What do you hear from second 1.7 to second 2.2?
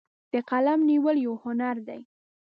دی.